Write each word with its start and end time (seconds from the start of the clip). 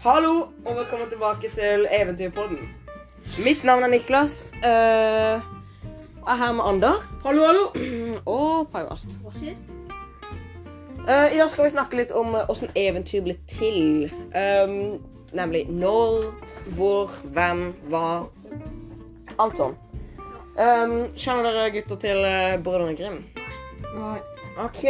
Hallo, 0.00 0.46
og 0.64 0.76
velkommen 0.76 1.10
tilbake 1.10 1.50
til 1.52 1.82
Eventyrpodden. 1.92 2.58
Mitt 3.44 3.64
navn 3.64 3.82
er 3.84 3.90
Niklas. 3.92 4.46
Uh, 4.54 4.64
jeg 4.64 6.30
er 6.32 6.38
her 6.40 6.52
med 6.52 6.64
Ander. 6.64 6.94
Hallo, 7.24 7.42
hallo. 7.44 7.64
Og 8.36 8.70
Pajvast. 8.72 9.12
Hva 9.20 9.34
skjer? 9.34 9.58
Uh, 11.04 11.28
I 11.34 11.36
dag 11.36 11.50
skal 11.52 11.66
vi 11.66 11.74
snakke 11.74 12.00
litt 12.00 12.16
om 12.16 12.32
åssen 12.32 12.70
hvordan 12.72 12.80
eventyr 12.80 13.26
ble 13.28 13.36
til. 13.52 14.08
Um, 14.32 15.04
nemlig 15.36 15.66
når, 15.68 16.32
hvor, 16.80 17.12
hvem, 17.36 17.66
hva. 17.92 18.06
Alt 19.36 19.60
sånn. 19.60 19.76
Um, 20.56 20.98
kjenner 21.12 21.52
dere 21.52 21.68
gutter 21.76 22.00
til 22.08 22.24
uh, 22.24 22.56
Brødrene 22.64 22.96
Grim? 22.96 23.20
Nei. 24.00 24.16
OK. 24.64 24.82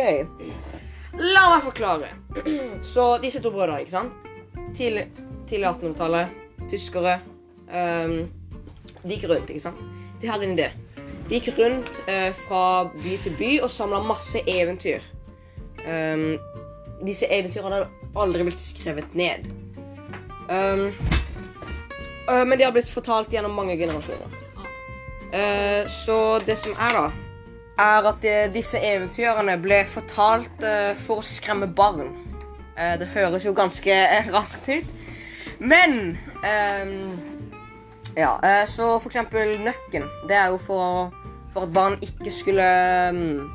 La 1.19 1.48
meg 1.56 1.66
forklare. 1.66 2.14
Så 2.95 3.16
disse 3.19 3.42
to 3.42 3.50
brødrene, 3.50 3.83
ikke 3.83 3.98
sant? 3.98 4.30
Tidlig, 4.77 5.06
tidlig 5.48 5.69
1800-tallet. 5.69 6.37
Tyskere. 6.70 7.19
Um, 7.70 8.30
de 9.02 9.16
gikk 9.16 9.28
rundt, 9.30 9.51
ikke 9.51 9.62
sant? 9.62 9.80
De 10.20 10.28
hadde 10.28 10.47
en 10.47 10.56
idé. 10.56 10.69
De 11.30 11.38
gikk 11.38 11.55
rundt 11.59 12.02
uh, 12.09 12.30
fra 12.45 12.65
by 12.91 13.16
til 13.23 13.37
by 13.38 13.51
og 13.64 13.70
samla 13.73 14.02
masse 14.05 14.42
eventyr. 14.51 15.05
Um, 15.87 16.37
disse 17.06 17.28
eventyrene 17.33 17.78
hadde 17.78 18.19
aldri 18.20 18.47
blitt 18.48 18.61
skrevet 18.61 19.14
ned. 19.16 19.48
Um, 20.51 20.91
uh, 22.28 22.45
men 22.45 22.59
de 22.59 22.66
har 22.66 22.75
blitt 22.75 22.91
fortalt 22.92 23.33
gjennom 23.33 23.55
mange 23.56 23.78
generasjoner. 23.80 24.39
Uh, 25.30 25.87
så 25.89 26.41
det 26.45 26.59
som 26.59 26.75
er, 26.75 26.98
da, 26.98 27.05
er 27.80 28.11
at 28.11 28.27
disse 28.52 28.80
eventyrene 28.84 29.55
ble 29.62 29.84
fortalt 29.89 30.66
for 31.06 31.23
å 31.23 31.25
skremme 31.25 31.70
barn. 31.70 32.11
Eh, 32.76 32.96
det 33.00 33.10
høres 33.14 33.46
jo 33.46 33.54
ganske 33.56 33.92
eh, 33.92 34.30
rart 34.34 34.68
ut. 34.68 34.94
Men 35.60 36.18
um, 36.44 37.40
Ja, 38.16 38.40
eh, 38.42 38.66
så 38.66 38.98
for 38.98 39.08
eksempel 39.08 39.58
nøkken. 39.62 40.02
Det 40.28 40.36
er 40.36 40.46
jo 40.50 40.58
for, 40.58 41.12
for 41.52 41.66
at 41.66 41.72
barn 41.72 41.98
ikke 42.02 42.30
skulle 42.30 42.66
um, 43.10 43.50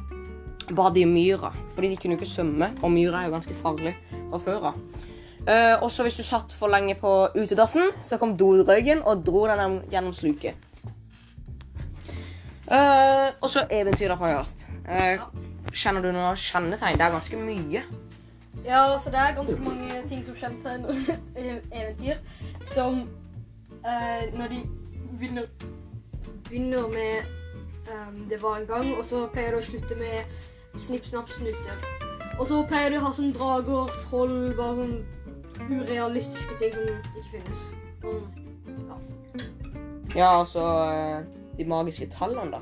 bade 0.76 1.00
i 1.00 1.06
myra. 1.06 1.52
Fordi 1.76 1.90
de 1.90 1.98
kunne 1.98 2.16
jo 2.16 2.20
ikke 2.20 2.30
svømme, 2.30 2.72
og 2.82 2.92
myra 2.92 3.22
er 3.22 3.26
jo 3.26 3.36
ganske 3.36 3.54
farlig 3.54 3.96
fra 4.30 4.40
før 4.40 4.70
av. 4.72 4.80
Eh, 5.46 5.84
også 5.84 6.04
hvis 6.04 6.16
du 6.16 6.24
satt 6.24 6.54
for 6.54 6.72
lenge 6.72 6.96
på 6.96 7.28
utedassen, 7.36 7.92
så 8.02 8.18
kom 8.18 8.38
dorøyken 8.38 9.04
og 9.04 9.26
dro 9.26 9.46
den 9.48 9.82
gjennom 9.92 10.14
sluket. 10.14 10.56
Uh, 12.66 13.30
og 13.46 13.50
så 13.54 13.68
eventyr 13.70 14.10
da, 14.10 14.16
Pajast. 14.18 14.64
Uh, 14.90 15.22
kjenner 15.70 16.02
du 16.02 16.10
noen 16.10 16.40
kjennetegn? 16.40 16.98
Det 16.98 17.06
er 17.06 17.14
ganske 17.14 17.38
mye. 17.38 17.84
Ja, 18.66 18.98
så 19.04 19.12
det 19.14 19.20
er 19.20 19.36
ganske 19.36 19.62
mange 19.62 20.02
ting 20.10 20.26
som 20.26 20.36
kjennetegner 20.36 20.90
et 21.38 21.62
eventyr. 21.72 22.22
Som 22.66 23.04
eh, 23.86 24.38
når 24.38 24.48
de 24.48 24.62
begynner, 25.20 25.46
begynner 26.50 26.88
med 26.88 27.24
um, 27.92 28.24
Det 28.30 28.42
var 28.42 28.58
en 28.58 28.68
gang, 28.68 28.98
og 28.98 29.06
så 29.06 29.28
pleier 29.34 29.54
det 29.54 29.62
å 29.62 29.66
slutte 29.66 29.98
med 30.00 30.34
snipp, 30.76 31.06
snapp, 31.06 31.30
snute. 31.30 31.78
Og 32.40 32.48
så 32.48 32.64
pleier 32.68 32.90
de 32.92 33.00
å 33.00 33.06
ha 33.06 33.12
sånn 33.16 33.36
drager, 33.36 33.92
troll, 34.08 34.34
bare 34.58 34.76
sånn 34.82 34.98
urealistiske 35.70 36.58
ting 36.60 36.74
som 36.74 36.90
ikke 36.90 37.30
finnes. 37.38 37.68
Mm. 38.04 38.26
Ja, 40.16 40.40
altså 40.40 40.64
eh, 40.64 41.24
De 41.58 41.66
magiske 41.68 42.08
tallene, 42.12 42.58
da. 42.58 42.60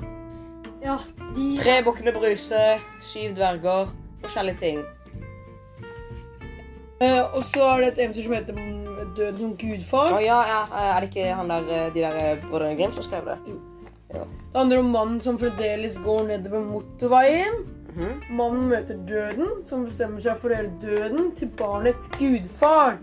ja, 0.82 0.98
de 1.34 1.48
Tre 1.58 1.80
bukkene 1.86 2.12
Bruse, 2.14 2.60
syv 3.00 3.34
dverger, 3.38 3.90
forskjellige 4.22 4.58
ting. 4.58 4.84
Eh, 7.04 7.36
og 7.36 7.44
så 7.50 7.68
er 7.68 7.82
det 7.82 7.92
et 7.92 8.02
eventyr 8.04 8.26
som 8.26 8.34
heter 8.36 8.58
mm, 8.58 8.80
Døden 9.14 9.38
som 9.40 9.54
gudfar. 9.60 10.16
Å 10.16 10.22
ja, 10.22 10.40
ja, 10.48 10.60
eh, 10.70 10.90
er 10.94 11.04
det 11.04 11.10
ikke 11.10 11.38
han 11.38 11.52
der, 11.52 11.70
eh, 11.70 11.86
de 11.94 12.02
der 12.04 12.42
brødrene 12.48 12.78
Grim 12.78 12.94
som 12.94 13.06
skrev 13.06 13.28
det? 13.28 13.36
Ja. 14.14 14.24
Det 14.24 14.58
handler 14.58 14.82
om 14.82 14.92
mannen 14.94 15.20
som 15.22 15.38
fremdeles 15.38 15.98
går 16.04 16.28
nedover 16.30 16.64
motorveien. 16.66 17.60
Mhm. 17.94 18.22
Mannen 18.38 18.68
møter 18.70 18.98
døden, 19.08 19.60
som 19.68 19.84
bestemmer 19.86 20.22
seg 20.22 20.40
for 20.42 20.50
å 20.50 20.58
gjøre 20.58 20.72
døden 20.82 21.30
til 21.38 21.50
barnets 21.58 22.10
gudfar. 22.16 22.98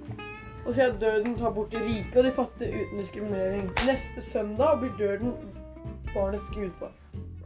Og 0.66 0.76
sier 0.76 0.92
at 0.92 1.00
døden 1.02 1.38
tar 1.40 1.54
bort 1.56 1.72
de 1.74 1.80
rike 1.82 2.20
og 2.20 2.28
de 2.28 2.34
fattige 2.36 2.84
uten 2.84 3.00
diskriminering. 3.00 3.70
Neste 3.88 4.24
søndag 4.24 4.82
blir 4.84 4.92
døden 5.00 5.34
barnets 6.14 6.52
gudfar. 6.54 6.92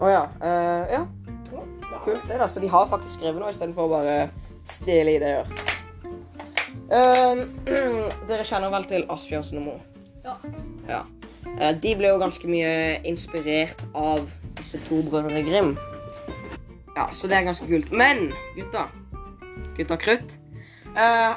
Å 0.01 0.09
ja. 0.11 0.25
eh, 0.41 0.97
ja. 0.97 1.05
Ja. 1.53 1.99
Kult 2.03 2.25
det, 2.27 2.39
da. 2.41 2.49
Så 2.49 2.59
de 2.59 2.69
har 2.71 2.89
faktisk 2.89 3.19
skrevet 3.19 3.39
noe 3.39 3.53
istedenfor 3.53 3.88
å 3.88 3.94
bare 3.94 4.17
stjele 4.67 5.15
ideer. 5.19 5.75
Um, 6.85 7.41
dere 8.29 8.46
kjenner 8.46 8.69
vel 8.73 8.85
til 8.90 9.06
Asbjørnsen 9.09 9.57
og 9.62 9.66
Moe? 9.69 9.79
Ja. 10.25 10.35
Ja. 10.90 11.01
Eh, 11.56 11.73
de 11.81 11.94
ble 11.97 12.12
jo 12.12 12.19
ganske 12.22 12.50
mye 12.50 12.72
inspirert 13.07 13.81
av 13.97 14.25
disse 14.59 14.79
to 14.90 15.01
brødrene 15.09 15.44
Grim. 15.47 15.75
Ja, 16.95 17.07
så 17.13 17.28
det 17.28 17.38
er 17.40 17.47
ganske 17.47 17.68
kult. 17.69 17.91
Men 17.91 18.29
gutta, 18.56 18.85
gutta 19.78 19.97
krutt, 20.00 20.35
uh, 20.95 21.35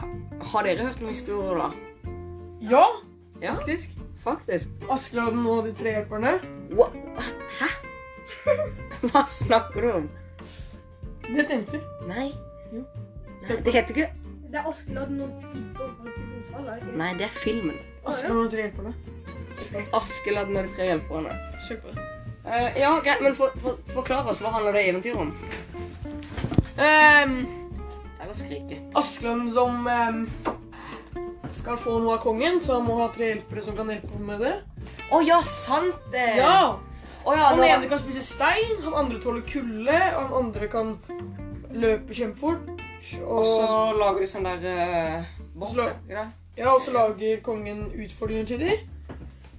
har 0.53 0.67
dere 0.69 0.87
hørt 0.87 1.01
noen 1.03 1.15
historier, 1.17 1.59
da? 1.59 1.71
Ja, 2.63 2.85
Ja, 3.43 3.55
faktisk. 3.55 3.91
faktisk. 4.23 4.71
Askeladden 4.91 5.45
og 5.47 5.67
de 5.67 5.73
tre 5.79 5.93
hjelperne. 5.97 6.37
Hva? 6.75 6.89
Hæ? 7.61 7.69
Hva 9.09 9.23
snakker 9.31 9.81
du 9.85 9.91
om? 9.93 10.09
Det 11.29 11.37
er 11.37 11.45
et 11.45 11.53
eventyr. 11.55 11.85
Nei. 12.09 12.31
Jo. 12.73 12.83
Nei, 13.45 13.59
det 13.65 13.75
heter 13.77 13.95
ikke 13.95 14.09
Det 14.49 14.57
er 14.57 14.69
Askeladden 14.69 15.21
og 15.21 15.29
Idol 15.55 15.91
fra 15.99 16.13
Konsvall, 16.15 16.67
er 16.67 16.79
det 16.79 16.87
ikke? 16.87 16.99
Nei, 16.99 17.09
det 17.19 17.25
er 17.27 17.35
filmen. 17.37 17.81
Askeladden 18.09 18.47
og 18.47 18.53
tre 18.53 18.63
hjelperne. 18.63 18.93
Askeladden 19.99 20.57
og 20.57 20.63
de 20.65 20.71
tre 20.77 20.87
hjelperne. 20.89 21.35
Det. 21.69 21.97
Eh, 22.47 22.79
ja, 22.81 22.95
greit, 23.05 23.21
men 23.21 23.37
for, 23.37 23.53
for, 23.61 23.77
forklar 23.93 24.31
oss. 24.33 24.41
Hva 24.41 24.55
handler 24.55 24.79
det 24.79 24.87
eventyret 24.89 25.21
om? 25.21 25.35
Um, 26.79 27.35
det 27.99 28.25
er 28.25 28.33
å 28.33 28.39
skrike. 28.39 28.81
Askeladden 28.97 29.53
som 29.53 29.85
um, 29.85 30.25
skal 31.53 31.77
få 31.85 31.99
noe 32.01 32.17
av 32.17 32.25
kongen, 32.25 32.63
så 32.65 32.79
han 32.79 32.89
må 32.89 32.97
ha 33.03 33.13
tre 33.13 33.35
hjelpere 33.35 33.69
som 33.69 33.77
kan 33.77 33.93
hjelpe 33.93 34.15
ham 34.15 34.33
med 34.33 34.47
det. 34.47 34.55
Å 35.13 35.21
ja, 35.29 35.43
sant 35.45 36.09
det! 36.15 36.31
Ja! 36.41 36.79
Oh, 37.27 37.35
ja 37.37 37.53
Han 37.53 37.61
ene 37.67 37.93
kan 37.93 38.01
spise 38.01 38.25
stein, 38.25 38.79
han 38.81 38.97
andre 38.97 39.21
tåler 39.21 39.45
kulde, 39.45 39.93
han 39.93 40.33
andre 40.41 40.73
kan 40.73 40.97
løpe 41.77 42.17
kjempefort. 42.17 42.78
Og 43.25 43.39
Og, 43.39 43.45
så 43.47 43.99
lager 43.99 44.21
de 44.21 44.29
sånn 44.31 44.47
der 44.49 44.65
uh, 45.19 45.25
boss. 45.55 45.75
Så- 45.77 45.91
ja, 46.59 46.71
og 46.75 46.81
så 46.85 46.93
lager 46.95 47.41
kongen 47.47 47.85
utfordringer 47.95 48.45
til 48.51 48.61
dem. 48.65 48.89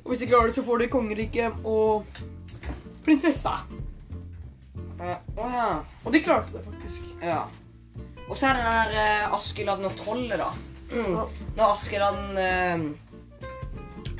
Og 0.03 0.11
hvis 0.11 0.19
de 0.23 0.27
klarer 0.27 0.49
det, 0.49 0.55
så 0.55 0.63
får 0.65 0.77
de 0.83 0.87
kongeriket 0.91 1.61
og 1.65 2.05
prinsessa. 3.05 3.55
Uh, 4.99 5.15
oh, 5.37 5.51
ja. 5.55 5.69
Og 6.05 6.13
de 6.13 6.19
klarte 6.23 6.51
det 6.57 6.65
faktisk. 6.65 7.01
ja. 7.23 7.43
Og 8.29 8.37
så 8.37 8.47
er 8.47 8.53
det 8.53 8.63
den 8.65 8.73
der 8.93 9.29
uh, 9.29 9.37
Askeladden 9.37 9.85
og 9.85 9.95
trollet, 9.97 10.37
da. 10.37 10.49
Mm. 10.91 11.15
Når 11.57 11.71
Askeladden 11.73 12.37
uh, 12.37 12.79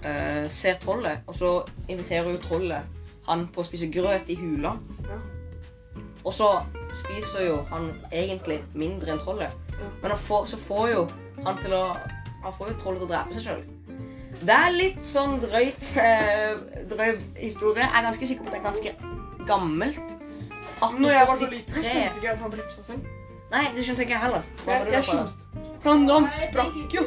uh, 0.06 0.46
ser 0.50 0.80
trollet, 0.82 1.20
og 1.28 1.36
så 1.36 1.52
inviterer 1.88 2.32
jo 2.32 2.38
trollet 2.42 2.82
han 3.28 3.44
på 3.54 3.62
å 3.62 3.68
spise 3.68 3.92
grøt 3.94 4.30
i 4.34 4.36
hula. 4.40 4.72
Ja. 5.06 5.20
Og 6.24 6.34
så 6.34 6.48
spiser 6.98 7.46
jo 7.46 7.58
han 7.70 7.92
egentlig 8.12 8.62
mindre 8.74 9.12
enn 9.14 9.20
trollet. 9.22 9.52
Men 10.02 10.12
han 10.12 10.20
får, 10.20 10.46
så 10.54 10.58
får 10.58 10.90
jo 10.94 11.04
han 11.46 11.58
til 11.64 11.74
å 11.74 11.84
Han 12.44 12.54
får 12.56 12.70
jo 12.70 12.76
trollet 12.80 13.00
til 13.02 13.08
å 13.08 13.12
drepe 13.12 13.34
seg 13.36 13.44
sjøl. 13.44 13.64
Det 14.40 14.56
er 14.56 14.70
litt 14.72 15.02
sånn 15.04 15.34
drøyt 15.44 15.88
eh, 16.00 16.54
drøy 16.88 17.18
historie. 17.36 17.84
Jeg 17.84 17.92
er 18.00 18.06
ganske 18.08 18.28
sikker 18.30 18.46
på 18.46 18.48
at 18.48 18.54
det 18.56 18.60
er 18.62 18.68
ganske 18.70 19.48
gammelt. 19.50 20.14
Når 20.80 21.12
jeg 21.12 21.28
var 21.28 21.38
så 21.42 21.50
liten, 21.52 21.74
så 21.74 21.82
1843. 21.84 21.90
skjønte 21.92 22.16
ikke 22.16 22.28
jeg 22.30 22.36
at 22.38 22.44
han 22.46 22.54
drepte 22.54 22.76
seg 22.78 22.86
selv. 22.86 23.10
Nei, 23.52 23.64
det 23.76 23.84
skjønte 23.84 24.06
ikke 24.06 24.16
jeg 24.16 24.24
heller. 24.24 24.48
Hva 24.64 24.78
Jeg, 24.78 24.94
jeg 24.94 25.08
skjønte. 25.10 25.68
Han, 25.84 26.06
han 26.14 26.30
sprakk 26.32 26.96
jo. 26.96 27.04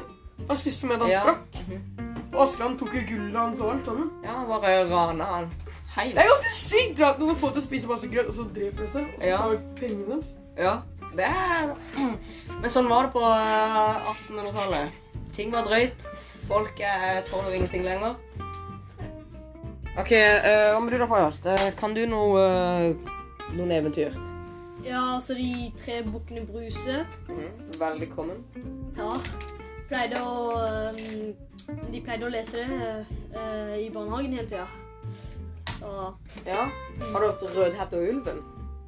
Han 0.51 0.61
spiste 0.61 0.91
med 0.91 1.01
da 1.01 1.09
han 1.09 1.15
Ja. 1.15 1.23
sprakk. 1.25 1.63
Mhm. 1.65 2.29
Og 2.35 2.41
Askeland 2.45 2.79
tok 2.81 2.95
jo 2.97 3.01
gullet 3.09 3.41
hans 3.41 3.61
og 3.61 3.73
alt 3.73 3.89
sammen. 3.89 4.11
Ja, 4.25 4.37
han 4.37 4.47
bare 4.53 4.75
rana 4.93 5.25
han. 5.33 5.49
Hei. 5.93 6.09
Det 6.15 6.23
er 6.23 6.29
ganske 6.31 6.53
sykt 6.57 6.97
bra 6.99 7.11
at 7.13 7.19
noen 7.21 7.37
får 7.37 7.53
til 7.53 7.61
å 7.63 7.65
spise 7.67 7.89
masse 7.91 8.09
grøt, 8.09 8.29
og 8.31 8.37
så 8.37 8.47
dreper 8.57 8.87
de 8.87 8.89
seg. 8.95 9.09
Og 9.17 9.23
så 9.23 9.29
Ja. 9.29 9.37
tar 9.43 9.59
pengene 9.77 10.07
deres. 10.09 10.31
Ja, 10.57 10.75
det 11.17 11.27
er 11.29 11.75
Men 12.61 12.71
sånn 12.71 12.89
var 12.89 13.03
det 13.09 13.13
på 13.13 13.21
eh, 13.21 14.09
1800-tallet. 14.13 14.91
Ting 15.37 15.53
var 15.53 15.65
drøyt. 15.65 16.07
Folk 16.49 16.81
eh, 16.81 17.23
tåler 17.29 17.55
ingenting 17.57 17.85
lenger. 17.85 18.15
OK, 19.99 20.13
uh, 20.13 20.73
hva 20.73 20.81
med 20.81 20.91
du 20.95 20.99
da, 20.99 21.07
Pajast? 21.07 21.45
Eh, 21.47 21.71
Kan 21.77 21.93
du 21.95 22.07
noe 22.09 22.41
uh, 22.41 22.95
noen 23.53 23.73
eventyr? 23.77 24.15
Ja, 24.85 25.03
altså 25.19 25.35
de 25.37 25.71
tre 25.77 25.99
bukkene 26.03 26.47
Bruse 26.49 27.03
Mm, 27.29 27.51
Veldig 27.79 28.09
common. 28.15 28.41
Ja. 28.97 29.11
Pleide 29.91 30.23
å 30.25 30.57
um, 30.89 31.35
De 31.93 32.01
pleide 32.01 32.25
å 32.25 32.33
lese 32.33 32.57
det 32.65 33.05
uh, 33.37 33.77
i 33.77 33.91
barnehagen 33.93 34.33
hele 34.33 34.49
tida. 34.49 34.65
Ja. 36.47 36.63
Har 37.13 37.21
du 37.21 37.27
hørt 37.27 37.43
Rødhette 37.57 37.99
og 38.01 38.09
ulven? 38.09 38.43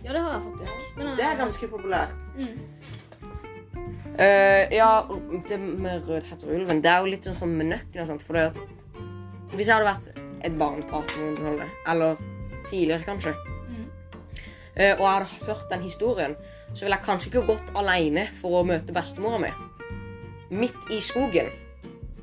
ja, 0.05 0.13
det 0.13 0.21
har 0.21 0.33
jeg 0.35 0.43
faktisk. 0.43 0.97
Den 0.99 1.07
Det 1.17 1.25
er 1.25 1.37
ganske 1.39 1.69
populært. 1.69 2.15
mm. 2.37 2.59
Eh, 4.19 4.69
ja, 4.75 5.03
det 5.49 5.59
med 5.61 6.09
Rødhette 6.09 6.45
og 6.47 6.55
ulven, 6.55 6.83
det 6.83 6.91
er 6.91 6.99
jo 7.03 7.11
litt 7.11 7.25
sånn 7.35 7.57
med 7.59 7.67
nøkken 7.73 8.03
og 8.05 8.07
sånt, 8.13 8.23
for 8.23 8.39
det 8.39 8.53
Hvis 9.55 9.69
jeg 9.71 9.75
hadde 9.77 9.89
vært 9.89 10.21
et 10.45 10.55
barn 10.59 10.83
på 10.83 11.01
1800-tallet, 11.01 11.75
eller 11.89 12.17
tidligere 12.71 13.05
kanskje, 13.07 13.35
Mm. 13.69 13.85
eh, 14.77 14.95
og 14.95 15.01
jeg 15.01 15.13
hadde 15.13 15.47
hørt 15.47 15.71
den 15.71 15.83
historien, 15.83 16.37
så 16.75 16.85
ville 16.85 16.97
jeg 16.97 17.05
kanskje 17.07 17.31
ikke 17.31 17.47
gått 17.47 17.71
alene 17.77 18.29
for 18.41 18.61
å 18.61 18.67
møte 18.67 18.93
bestemora 18.93 19.39
mi. 19.39 19.51
Midt 20.51 20.91
i 20.91 21.01
skogen. 21.01 21.51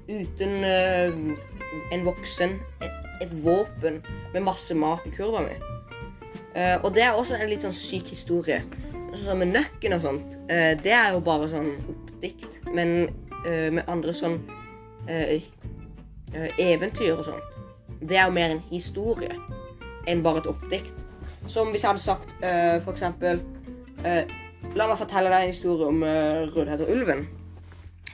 Uten 0.09 0.63
eh, 0.63 1.11
en 1.91 2.03
voksen, 2.05 2.59
et, 3.21 3.33
våpen 3.43 4.01
med 4.33 4.45
masse 4.45 4.75
mat 4.77 5.05
i 5.07 5.13
kurva 5.15 5.43
mi. 5.45 5.57
Uh, 6.55 6.77
og 6.83 6.91
det 6.95 7.05
er 7.05 7.15
også 7.15 7.37
en 7.37 7.49
litt 7.49 7.63
sånn 7.63 7.75
syk 7.75 8.11
historie. 8.11 8.61
Sånn 9.15 9.41
med 9.41 9.53
nøkken 9.55 9.97
og 9.97 10.03
sånt, 10.05 10.37
Uh, 10.51 10.73
det 10.83 10.91
er 10.91 11.13
jo 11.15 11.21
bare 11.23 11.47
sånn 11.51 11.69
oppdikt. 11.93 12.59
Men 12.75 13.07
uh, 13.45 13.69
med 13.71 13.85
andre 13.87 14.15
sånn 14.15 14.41
eventyr 16.61 17.15
og 17.17 17.25
sånt, 17.25 17.55
det 18.05 18.15
er 18.19 18.27
jo 18.27 18.35
mer 18.35 18.51
en 18.53 18.61
historie 18.69 19.33
enn 20.07 20.21
bare 20.23 20.43
et 20.43 20.49
oppdikt. 20.51 20.99
Som 21.49 21.71
hvis 21.73 21.81
jeg 21.83 21.89
hadde 21.89 22.03
sagt 22.03 22.35
for 22.85 22.91
eksempel 22.93 23.41
La 24.77 24.85
meg 24.87 24.99
fortelle 24.99 25.31
deg 25.33 25.47
en 25.47 25.51
historie 25.51 25.87
om 25.89 26.03
uh, 26.05 26.47
Rødhette 26.53 26.85
og 26.85 26.93
ulven, 26.93 27.25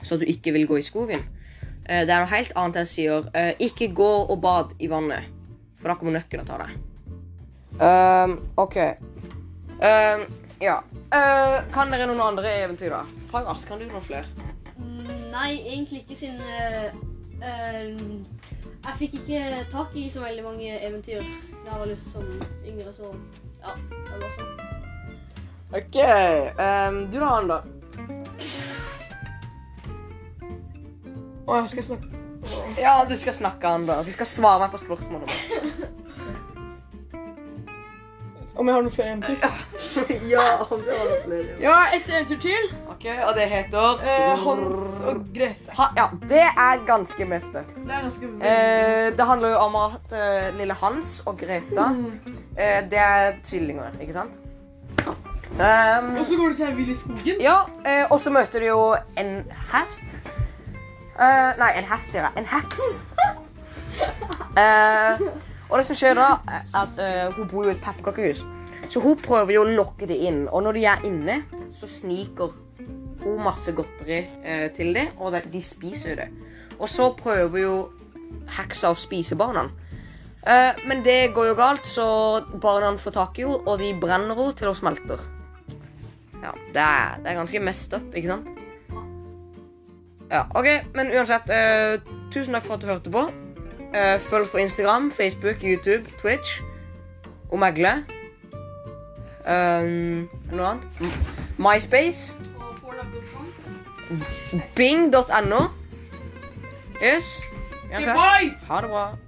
så 0.00 0.16
at 0.16 0.22
du 0.24 0.30
ikke 0.32 0.54
vil 0.56 0.66
gå 0.66 0.78
i 0.80 0.86
skogen. 0.86 1.22
Eh, 1.88 2.04
det 2.04 2.12
er 2.12 2.20
noe 2.20 2.28
helt 2.34 2.52
annet 2.60 2.82
jeg 2.82 2.92
sier 2.92 3.28
eh, 3.32 3.54
ikke 3.64 3.88
gå 3.96 4.10
og 4.28 4.36
bad 4.44 4.74
i 4.84 4.90
vannet, 4.92 5.24
for 5.80 5.88
da 5.88 5.96
kommer 5.96 6.18
nøkkelen 6.18 6.44
og 6.44 6.50
tar 6.50 6.66
deg. 6.66 6.76
Um, 7.78 8.34
OK. 8.60 8.76
Um, 9.78 10.24
ja. 10.60 10.80
Uh, 11.14 11.62
kan 11.72 11.92
dere 11.94 12.08
noen 12.10 12.20
andre 12.20 12.52
eventyr, 12.64 12.92
da? 12.92 13.04
Pagas, 13.32 13.64
kan 13.68 13.80
du 13.80 13.86
noen 13.88 14.04
flere? 14.04 14.26
Mm, 14.76 15.30
Nei, 15.32 15.52
egentlig 15.62 16.02
ikke 16.02 16.18
siden 16.18 16.42
uh, 16.42 16.90
eh, 17.46 17.94
Jeg 18.84 18.96
fikk 18.98 19.16
ikke 19.22 19.42
tak 19.72 19.96
i 19.96 20.08
så 20.12 20.24
veldig 20.24 20.44
mange 20.44 20.74
eventyr 20.76 21.22
da 21.22 21.70
jeg 21.70 21.80
var 21.80 21.88
litt 21.88 22.04
sånn 22.04 22.28
yngre, 22.68 22.92
så 22.96 23.14
ja. 23.62 23.74
Det 23.78 24.20
var 24.20 24.36
sånn. 24.36 24.52
OK. 25.78 25.98
Um, 26.58 27.02
du 27.08 27.18
da, 27.20 27.32
Anda? 27.32 27.62
Å, 31.48 31.62
jeg 31.62 31.70
skal 31.72 31.86
snakke 31.92 32.24
Ja, 32.78 32.98
du 33.08 33.14
skal 33.18 33.34
snakke, 33.34 33.66
han, 33.72 33.86
da. 33.88 34.02
Du 34.06 34.12
skal 34.14 34.26
svare 34.28 34.60
meg 34.66 34.70
på 34.74 34.78
spørsmålet. 34.82 35.32
om 38.58 38.66
jeg 38.66 38.74
har 38.74 38.82
noen 38.82 38.90
flere 38.90 39.10
eventyr. 39.12 39.36
ja, 40.32 40.44
vi 40.70 40.88
har 40.90 41.10
det 41.12 41.18
flere. 41.24 41.52
Ja, 41.62 41.74
et 41.94 42.08
eventyr 42.10 42.40
til. 42.42 42.64
OK, 42.90 43.04
og 43.28 43.36
det 43.36 43.44
heter 43.52 44.00
Eh, 44.02 44.32
Hans 44.42 45.04
og 45.06 45.20
Grete. 45.36 45.70
ha, 45.78 45.86
Ja, 45.96 46.06
det 46.32 46.40
er 46.48 46.80
ganske 46.88 47.28
meste. 47.30 47.62
Det 47.76 47.94
er 47.94 48.02
ganske 48.08 48.32
Eh, 48.42 49.06
det 49.18 49.26
handler 49.30 49.54
jo 49.54 49.60
om 49.68 49.78
at 49.84 50.14
eh, 50.18 50.48
lille 50.58 50.74
Hans 50.80 51.20
og 51.26 51.38
Greta 51.38 51.86
eh, 52.58 52.80
Det 52.90 52.98
er 52.98 53.38
tvillinger, 53.46 53.94
ikke 54.02 54.12
sant? 54.18 54.34
Um, 55.58 56.10
Og 56.18 56.26
så 56.28 56.36
går 56.38 56.48
de 56.52 56.56
seg 56.58 56.74
vill 56.76 56.90
i 56.90 56.94
skogen. 56.98 57.38
ja, 57.42 57.60
eh, 57.86 58.04
og 58.10 58.18
så 58.20 58.30
møter 58.30 58.60
de 58.62 58.66
jo 58.72 58.82
en 59.18 59.30
hest. 59.72 60.02
Eh, 61.18 61.52
nei, 61.58 61.72
en 61.74 61.86
hest, 61.90 62.12
sier 62.12 62.28
jeg. 62.28 62.32
En 62.38 62.46
heks. 62.46 62.82
Uh, 64.54 65.24
og 65.68 65.80
det 65.80 65.86
som 65.88 65.98
skjer 65.98 66.14
da, 66.14 66.28
er 66.46 66.68
at 66.78 67.00
uh, 67.02 67.34
hun 67.34 67.48
bor 67.50 67.66
jo 67.66 67.72
i 67.72 67.74
et 67.74 67.82
pepperkakehus. 67.82 68.44
Så 68.88 69.02
hun 69.02 69.18
prøver 69.20 69.56
jo 69.56 69.64
å 69.64 69.72
lokke 69.80 70.06
det 70.06 70.20
inn. 70.28 70.44
Og 70.46 70.62
når 70.62 70.78
de 70.78 70.84
er 70.92 71.08
inne, 71.08 71.40
så 71.74 71.90
sniker 71.90 72.54
hun 73.24 73.42
masse 73.42 73.74
godteri 73.74 74.20
til 74.76 74.94
dem, 74.94 75.10
og 75.18 75.34
de, 75.34 75.42
de 75.50 75.60
spiser 75.60 76.12
jo 76.12 76.18
det. 76.20 76.28
Og 76.78 76.86
så 76.88 77.08
prøver 77.18 77.60
jo 77.64 77.74
heksa 78.54 78.92
å 78.94 78.96
spise 78.96 79.36
barna. 79.36 79.66
Men 80.86 81.02
det 81.04 81.34
går 81.36 81.50
jo 81.50 81.56
galt, 81.58 81.84
så 81.84 82.06
barna 82.62 82.94
får 82.96 83.16
tak 83.18 83.42
i 83.42 83.44
henne, 83.44 83.58
og 83.66 83.82
de 83.82 83.90
brenner 83.98 84.38
henne 84.38 84.54
til 84.56 84.70
hun 84.70 84.78
smelter. 84.78 85.26
Ja, 86.38 86.54
det 86.72 86.86
er, 86.86 87.18
det 87.18 87.34
er 87.34 87.40
ganske 87.42 87.64
messed 87.66 87.98
up, 87.98 88.08
ikke 88.14 88.36
sant? 88.36 88.67
Ja, 90.30 90.44
ok, 90.54 90.66
men 90.94 91.12
uansett, 91.16 91.48
uh, 91.48 92.16
tusen 92.32 92.54
takk 92.54 92.66
for 92.66 92.76
at 92.76 92.82
du 92.82 92.86
hørte 92.86 93.10
på. 93.10 93.28
Uh, 93.88 94.20
følg 94.20 94.42
oss 94.42 94.50
på 94.52 94.60
Instagram, 94.60 95.12
Facebook, 95.12 95.64
YouTube, 95.64 96.04
Twitch. 96.20 96.60
Og 97.50 97.58
megle. 97.58 97.94
Um, 99.48 100.28
noe 100.52 100.66
annet? 100.66 100.84
MySpace. 101.58 102.36
Bing.no. 104.76 105.62
Yes. 107.02 107.40
Ha 108.68 108.80
det 108.80 108.90
bra. 108.90 109.27